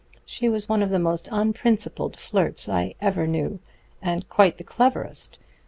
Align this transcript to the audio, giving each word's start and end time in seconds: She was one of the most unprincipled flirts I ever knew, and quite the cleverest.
She 0.25 0.49
was 0.49 0.67
one 0.67 0.81
of 0.81 0.89
the 0.89 0.97
most 0.97 1.29
unprincipled 1.31 2.15
flirts 2.17 2.67
I 2.67 2.95
ever 3.01 3.27
knew, 3.27 3.59
and 4.01 4.27
quite 4.27 4.57
the 4.57 4.63
cleverest. 4.63 5.37